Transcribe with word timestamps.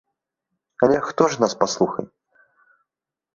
Але 0.87 0.97
хто 1.07 1.27
ж 1.33 1.41
нас 1.43 1.53
паслухае? 1.61 2.07